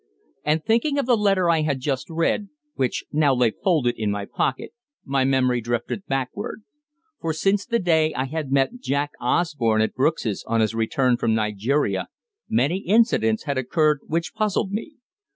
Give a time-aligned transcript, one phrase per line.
[0.43, 4.25] And, thinking of the letter I had just read, which now lay folded in my
[4.25, 4.71] pocket,
[5.05, 6.63] my memory drifted backward.
[7.19, 11.35] For since the day I had met Jack Osborne at Brooks's on his return from
[11.35, 12.07] Nigeria,
[12.49, 14.95] many incidents had occurred which puzzled me.